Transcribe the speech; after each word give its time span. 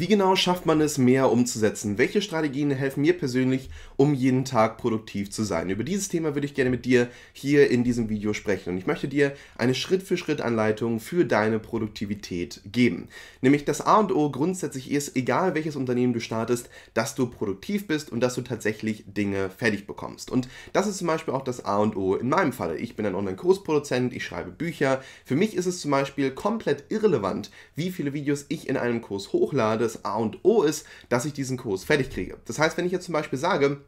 Wie 0.00 0.06
genau 0.06 0.36
schafft 0.36 0.64
man 0.64 0.80
es, 0.80 0.96
mehr 0.96 1.28
umzusetzen? 1.28 1.98
Welche 1.98 2.22
Strategien 2.22 2.70
helfen 2.70 3.00
mir 3.00 3.18
persönlich, 3.18 3.68
um 3.96 4.14
jeden 4.14 4.44
Tag 4.44 4.78
produktiv 4.78 5.32
zu 5.32 5.42
sein? 5.42 5.70
Über 5.70 5.82
dieses 5.82 6.08
Thema 6.08 6.36
würde 6.36 6.46
ich 6.46 6.54
gerne 6.54 6.70
mit 6.70 6.84
dir 6.84 7.08
hier 7.32 7.68
in 7.68 7.82
diesem 7.82 8.08
Video 8.08 8.32
sprechen 8.32 8.70
und 8.70 8.78
ich 8.78 8.86
möchte 8.86 9.08
dir 9.08 9.32
eine 9.56 9.74
Schritt-für-Schritt-Anleitung 9.74 11.00
für 11.00 11.24
deine 11.24 11.58
Produktivität 11.58 12.60
geben. 12.70 13.08
Nämlich 13.40 13.64
das 13.64 13.80
A 13.80 13.98
und 13.98 14.14
O 14.14 14.30
grundsätzlich 14.30 14.92
ist, 14.92 15.16
egal 15.16 15.56
welches 15.56 15.74
Unternehmen 15.74 16.12
du 16.12 16.20
startest, 16.20 16.70
dass 16.94 17.16
du 17.16 17.26
produktiv 17.26 17.88
bist 17.88 18.12
und 18.12 18.20
dass 18.20 18.36
du 18.36 18.42
tatsächlich 18.42 19.02
Dinge 19.08 19.50
fertig 19.50 19.88
bekommst. 19.88 20.30
Und 20.30 20.48
das 20.72 20.86
ist 20.86 20.98
zum 20.98 21.08
Beispiel 21.08 21.34
auch 21.34 21.42
das 21.42 21.64
A 21.64 21.78
und 21.78 21.96
O 21.96 22.14
in 22.14 22.28
meinem 22.28 22.52
Falle. 22.52 22.76
Ich 22.76 22.94
bin 22.94 23.04
ein 23.04 23.16
Online-Kursproduzent, 23.16 24.14
ich 24.14 24.24
schreibe 24.24 24.52
Bücher. 24.52 25.02
Für 25.24 25.34
mich 25.34 25.56
ist 25.56 25.66
es 25.66 25.80
zum 25.80 25.90
Beispiel 25.90 26.30
komplett 26.30 26.84
irrelevant, 26.88 27.50
wie 27.74 27.90
viele 27.90 28.12
Videos 28.12 28.46
ich 28.48 28.68
in 28.68 28.76
einem 28.76 29.02
Kurs 29.02 29.32
hochlade 29.32 29.87
das 29.94 30.04
A 30.04 30.16
und 30.16 30.38
O 30.42 30.62
ist, 30.62 30.86
dass 31.08 31.24
ich 31.24 31.32
diesen 31.32 31.56
Kurs 31.56 31.84
fertig 31.84 32.10
kriege. 32.10 32.38
Das 32.44 32.58
heißt, 32.58 32.76
wenn 32.76 32.86
ich 32.86 32.92
jetzt 32.92 33.06
zum 33.06 33.14
Beispiel 33.14 33.38
sage, 33.38 33.80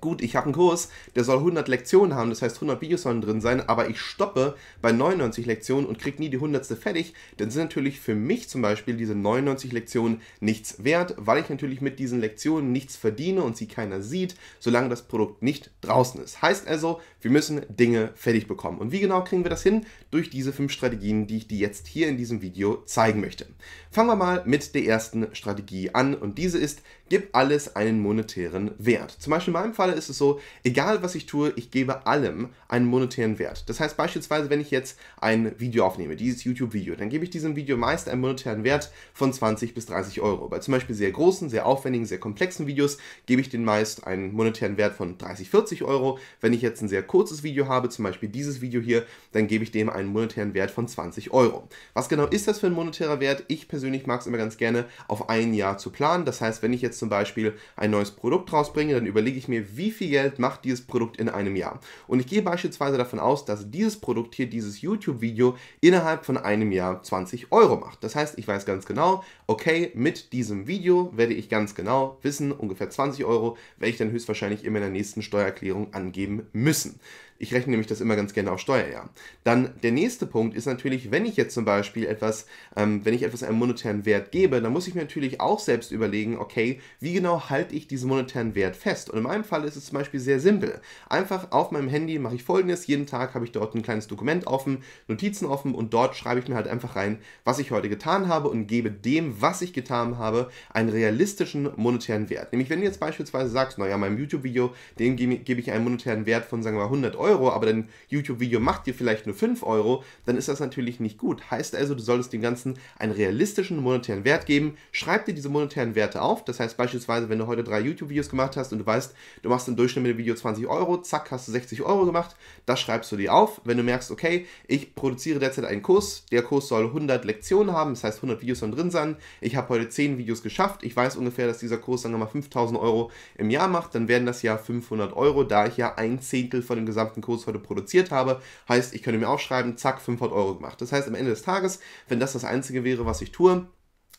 Gut, 0.00 0.22
ich 0.22 0.36
habe 0.36 0.46
einen 0.46 0.54
Kurs, 0.54 0.90
der 1.14 1.24
soll 1.24 1.38
100 1.38 1.68
Lektionen 1.68 2.14
haben, 2.14 2.30
das 2.30 2.42
heißt 2.42 2.56
100 2.56 2.80
Videos 2.80 3.02
sollen 3.02 3.20
drin 3.20 3.40
sein, 3.40 3.60
aber 3.60 3.88
ich 3.88 4.00
stoppe 4.00 4.56
bei 4.82 4.92
99 4.92 5.46
Lektionen 5.46 5.86
und 5.86 5.98
kriege 5.98 6.18
nie 6.18 6.28
die 6.28 6.36
100. 6.36 6.66
fertig, 6.66 7.14
dann 7.36 7.50
sind 7.50 7.62
natürlich 7.62 8.00
für 8.00 8.14
mich 8.14 8.48
zum 8.48 8.62
Beispiel 8.62 8.96
diese 8.96 9.14
99 9.14 9.72
Lektionen 9.72 10.20
nichts 10.40 10.84
wert, 10.84 11.14
weil 11.18 11.40
ich 11.40 11.48
natürlich 11.48 11.80
mit 11.80 11.98
diesen 11.98 12.20
Lektionen 12.20 12.72
nichts 12.72 12.96
verdiene 12.96 13.42
und 13.42 13.56
sie 13.56 13.68
keiner 13.68 14.02
sieht, 14.02 14.36
solange 14.58 14.88
das 14.88 15.02
Produkt 15.02 15.42
nicht 15.42 15.70
draußen 15.80 16.22
ist. 16.22 16.42
Heißt 16.42 16.68
also, 16.68 17.00
wir 17.20 17.30
müssen 17.30 17.62
Dinge 17.68 18.12
fertig 18.14 18.46
bekommen. 18.46 18.78
Und 18.78 18.92
wie 18.92 19.00
genau 19.00 19.24
kriegen 19.24 19.44
wir 19.44 19.50
das 19.50 19.62
hin? 19.62 19.86
Durch 20.10 20.30
diese 20.30 20.52
fünf 20.52 20.72
Strategien, 20.72 21.26
die 21.26 21.38
ich 21.38 21.48
dir 21.48 21.58
jetzt 21.58 21.86
hier 21.86 22.08
in 22.08 22.16
diesem 22.16 22.42
Video 22.42 22.82
zeigen 22.84 23.20
möchte. 23.20 23.46
Fangen 23.90 24.08
wir 24.08 24.16
mal 24.16 24.42
mit 24.46 24.74
der 24.74 24.84
ersten 24.84 25.34
Strategie 25.34 25.90
an 25.92 26.14
und 26.14 26.38
diese 26.38 26.58
ist, 26.58 26.82
gib 27.08 27.34
alles 27.34 27.76
einen 27.76 28.00
monetären 28.00 28.72
Wert. 28.78 29.10
Zum 29.12 29.30
Beispiel 29.30 29.54
in 29.54 29.60
meinem 29.60 29.74
Fall 29.74 29.92
ist 29.92 30.08
es 30.08 30.18
so, 30.18 30.40
egal 30.64 31.02
was 31.02 31.14
ich 31.14 31.26
tue, 31.26 31.52
ich 31.56 31.70
gebe 31.70 32.06
allem 32.06 32.50
einen 32.68 32.86
monetären 32.86 33.38
Wert. 33.38 33.68
Das 33.68 33.80
heißt 33.80 33.96
beispielsweise, 33.96 34.50
wenn 34.50 34.60
ich 34.60 34.70
jetzt 34.70 34.98
ein 35.20 35.58
Video 35.58 35.86
aufnehme, 35.86 36.16
dieses 36.16 36.44
YouTube-Video, 36.44 36.96
dann 36.96 37.08
gebe 37.08 37.24
ich 37.24 37.30
diesem 37.30 37.56
Video 37.56 37.76
meist 37.76 38.08
einen 38.08 38.20
monetären 38.20 38.64
Wert 38.64 38.90
von 39.14 39.32
20 39.32 39.74
bis 39.74 39.86
30 39.86 40.20
Euro. 40.20 40.48
Bei 40.48 40.58
zum 40.58 40.72
Beispiel 40.72 40.94
sehr 40.94 41.10
großen, 41.10 41.48
sehr 41.48 41.66
aufwendigen, 41.66 42.06
sehr 42.06 42.18
komplexen 42.18 42.66
Videos 42.66 42.98
gebe 43.26 43.40
ich 43.40 43.48
den 43.48 43.64
meist 43.64 44.06
einen 44.06 44.32
monetären 44.32 44.76
Wert 44.76 44.94
von 44.94 45.18
30, 45.18 45.50
40 45.50 45.84
Euro. 45.84 46.18
Wenn 46.40 46.52
ich 46.52 46.62
jetzt 46.62 46.82
ein 46.82 46.88
sehr 46.88 47.02
kurzes 47.02 47.42
Video 47.42 47.68
habe, 47.68 47.88
zum 47.88 48.04
Beispiel 48.04 48.28
dieses 48.28 48.60
Video 48.60 48.80
hier, 48.80 49.04
dann 49.32 49.46
gebe 49.46 49.64
ich 49.64 49.70
dem 49.70 49.88
einen 49.88 50.08
monetären 50.08 50.54
Wert 50.54 50.70
von 50.70 50.88
20 50.88 51.32
Euro. 51.32 51.68
Was 51.94 52.08
genau 52.08 52.26
ist 52.26 52.48
das 52.48 52.60
für 52.60 52.66
ein 52.66 52.72
monetärer 52.72 53.20
Wert? 53.20 53.44
Ich 53.48 53.68
persönlich 53.68 54.06
mag 54.06 54.20
es 54.20 54.26
immer 54.26 54.38
ganz 54.38 54.56
gerne 54.56 54.86
auf 55.08 55.28
ein 55.28 55.54
Jahr 55.54 55.78
zu 55.78 55.90
planen. 55.90 56.24
Das 56.24 56.40
heißt, 56.40 56.62
wenn 56.62 56.72
ich 56.72 56.82
jetzt 56.82 56.95
zum 56.98 57.08
Beispiel 57.08 57.54
ein 57.76 57.90
neues 57.90 58.10
Produkt 58.10 58.52
rausbringe, 58.52 58.94
dann 58.94 59.06
überlege 59.06 59.38
ich 59.38 59.48
mir, 59.48 59.76
wie 59.76 59.90
viel 59.90 60.10
Geld 60.10 60.38
macht 60.38 60.64
dieses 60.64 60.86
Produkt 60.86 61.16
in 61.18 61.28
einem 61.28 61.56
Jahr. 61.56 61.80
Und 62.06 62.20
ich 62.20 62.26
gehe 62.26 62.42
beispielsweise 62.42 62.98
davon 62.98 63.18
aus, 63.18 63.44
dass 63.44 63.70
dieses 63.70 64.00
Produkt 64.00 64.34
hier, 64.34 64.48
dieses 64.48 64.80
YouTube-Video, 64.80 65.56
innerhalb 65.80 66.24
von 66.24 66.36
einem 66.36 66.72
Jahr 66.72 67.02
20 67.02 67.52
Euro 67.52 67.76
macht. 67.76 68.02
Das 68.04 68.14
heißt, 68.14 68.38
ich 68.38 68.48
weiß 68.48 68.66
ganz 68.66 68.86
genau, 68.86 69.24
okay, 69.46 69.90
mit 69.94 70.32
diesem 70.32 70.66
Video 70.66 71.12
werde 71.16 71.34
ich 71.34 71.48
ganz 71.48 71.74
genau 71.74 72.18
wissen, 72.22 72.52
ungefähr 72.52 72.90
20 72.90 73.24
Euro 73.24 73.56
werde 73.78 73.90
ich 73.90 73.98
dann 73.98 74.10
höchstwahrscheinlich 74.10 74.64
in 74.64 74.72
meiner 74.72 74.90
nächsten 74.90 75.22
Steuererklärung 75.22 75.94
angeben 75.94 76.46
müssen. 76.52 77.00
Ich 77.38 77.52
rechne 77.52 77.72
nämlich 77.72 77.86
das 77.86 78.00
immer 78.00 78.16
ganz 78.16 78.32
gerne 78.32 78.50
auf 78.50 78.60
Steuerjahr. 78.60 79.10
Dann 79.44 79.74
der 79.82 79.92
nächste 79.92 80.26
Punkt 80.26 80.56
ist 80.56 80.66
natürlich, 80.66 81.10
wenn 81.10 81.26
ich 81.26 81.36
jetzt 81.36 81.54
zum 81.54 81.64
Beispiel 81.64 82.06
etwas, 82.06 82.46
ähm, 82.76 83.04
wenn 83.04 83.14
ich 83.14 83.22
etwas 83.22 83.42
einen 83.42 83.58
monetären 83.58 84.06
Wert 84.06 84.32
gebe, 84.32 84.60
dann 84.60 84.72
muss 84.72 84.88
ich 84.88 84.94
mir 84.94 85.02
natürlich 85.02 85.40
auch 85.40 85.58
selbst 85.58 85.92
überlegen, 85.92 86.38
okay, 86.38 86.80
wie 87.00 87.12
genau 87.12 87.48
halte 87.50 87.74
ich 87.74 87.88
diesen 87.88 88.08
monetären 88.08 88.54
Wert 88.54 88.76
fest? 88.76 89.10
Und 89.10 89.18
in 89.18 89.24
meinem 89.24 89.44
Fall 89.44 89.64
ist 89.64 89.76
es 89.76 89.86
zum 89.86 89.98
Beispiel 89.98 90.20
sehr 90.20 90.40
simpel. 90.40 90.80
Einfach 91.08 91.52
auf 91.52 91.70
meinem 91.70 91.88
Handy 91.88 92.18
mache 92.18 92.36
ich 92.36 92.44
folgendes, 92.44 92.86
jeden 92.86 93.06
Tag 93.06 93.34
habe 93.34 93.44
ich 93.44 93.52
dort 93.52 93.74
ein 93.74 93.82
kleines 93.82 94.06
Dokument 94.06 94.46
offen, 94.46 94.82
Notizen 95.08 95.46
offen 95.46 95.74
und 95.74 95.92
dort 95.92 96.16
schreibe 96.16 96.40
ich 96.40 96.48
mir 96.48 96.54
halt 96.54 96.68
einfach 96.68 96.96
rein, 96.96 97.18
was 97.44 97.58
ich 97.58 97.70
heute 97.70 97.88
getan 97.88 98.28
habe 98.28 98.48
und 98.48 98.66
gebe 98.66 98.90
dem, 98.90 99.40
was 99.40 99.62
ich 99.62 99.72
getan 99.72 100.18
habe, 100.18 100.50
einen 100.72 100.88
realistischen 100.88 101.70
monetären 101.76 102.30
Wert. 102.30 102.52
Nämlich 102.52 102.70
wenn 102.70 102.80
du 102.80 102.86
jetzt 102.86 103.00
beispielsweise 103.00 103.50
sagst, 103.50 103.78
naja, 103.78 103.96
meinem 103.96 104.18
YouTube-Video, 104.18 104.74
dem 104.98 105.16
gebe 105.16 105.60
ich 105.60 105.70
einen 105.70 105.84
monetären 105.84 106.26
Wert 106.26 106.46
von, 106.46 106.62
sagen 106.62 106.76
wir 106.76 106.80
mal, 106.80 106.86
100 106.86 107.16
Euro, 107.16 107.25
Euro, 107.26 107.50
aber 107.50 107.66
dein 107.66 107.88
YouTube-Video 108.08 108.60
macht 108.60 108.86
dir 108.86 108.94
vielleicht 108.94 109.26
nur 109.26 109.34
5 109.34 109.62
Euro, 109.64 110.04
dann 110.24 110.36
ist 110.36 110.48
das 110.48 110.60
natürlich 110.60 111.00
nicht 111.00 111.18
gut. 111.18 111.50
Heißt 111.50 111.74
also, 111.74 111.94
du 111.94 112.00
solltest 112.00 112.32
dem 112.32 112.40
Ganzen 112.40 112.78
einen 112.98 113.12
realistischen 113.12 113.82
monetären 113.82 114.24
Wert 114.24 114.46
geben. 114.46 114.76
Schreib 114.92 115.26
dir 115.26 115.34
diese 115.34 115.48
monetären 115.48 115.94
Werte 115.94 116.22
auf. 116.22 116.44
Das 116.44 116.60
heißt 116.60 116.76
beispielsweise, 116.76 117.28
wenn 117.28 117.38
du 117.38 117.46
heute 117.46 117.64
drei 117.64 117.80
YouTube-Videos 117.80 118.30
gemacht 118.30 118.56
hast 118.56 118.72
und 118.72 118.78
du 118.78 118.86
weißt, 118.86 119.14
du 119.42 119.48
machst 119.48 119.68
im 119.68 119.76
Durchschnitt 119.76 120.04
mit 120.04 120.12
dem 120.12 120.18
Video 120.18 120.34
20 120.34 120.66
Euro, 120.66 121.02
zack, 121.02 121.30
hast 121.30 121.48
du 121.48 121.52
60 121.52 121.82
Euro 121.82 122.06
gemacht. 122.06 122.36
Das 122.64 122.80
schreibst 122.80 123.10
du 123.10 123.16
dir 123.16 123.34
auf. 123.34 123.60
Wenn 123.64 123.76
du 123.76 123.82
merkst, 123.82 124.10
okay, 124.10 124.46
ich 124.68 124.94
produziere 124.94 125.40
derzeit 125.40 125.64
einen 125.64 125.82
Kurs, 125.82 126.24
der 126.30 126.42
Kurs 126.42 126.68
soll 126.68 126.86
100 126.86 127.24
Lektionen 127.24 127.74
haben, 127.74 127.94
das 127.94 128.04
heißt 128.04 128.18
100 128.18 128.40
Videos 128.42 128.60
sollen 128.60 128.72
drin 128.72 128.90
sein. 128.90 129.16
Ich 129.40 129.56
habe 129.56 129.68
heute 129.70 129.88
10 129.88 130.18
Videos 130.18 130.42
geschafft. 130.42 130.82
Ich 130.82 130.94
weiß 130.94 131.16
ungefähr, 131.16 131.46
dass 131.46 131.58
dieser 131.58 131.78
Kurs, 131.78 132.02
sagen 132.02 132.14
wir 132.14 132.18
mal, 132.18 132.26
5000 132.26 132.78
Euro 132.78 133.10
im 133.36 133.50
Jahr 133.50 133.68
macht. 133.68 133.94
Dann 133.94 134.08
werden 134.08 134.26
das 134.26 134.42
ja 134.42 134.56
500 134.56 135.14
Euro, 135.14 135.44
da 135.44 135.66
ich 135.66 135.76
ja 135.76 135.94
ein 135.96 136.20
Zehntel 136.20 136.62
von 136.62 136.76
dem 136.76 136.86
gesamten 136.86 137.15
Kurs 137.22 137.46
heute 137.46 137.58
produziert 137.58 138.10
habe. 138.10 138.40
Heißt, 138.68 138.94
ich 138.94 139.02
könnte 139.02 139.18
mir 139.18 139.28
aufschreiben, 139.28 139.76
zack, 139.76 140.00
500 140.00 140.34
Euro 140.34 140.56
gemacht. 140.56 140.80
Das 140.80 140.92
heißt, 140.92 141.08
am 141.08 141.14
Ende 141.14 141.30
des 141.30 141.42
Tages, 141.42 141.80
wenn 142.08 142.20
das 142.20 142.32
das 142.32 142.44
Einzige 142.44 142.84
wäre, 142.84 143.06
was 143.06 143.22
ich 143.22 143.32
tue, 143.32 143.66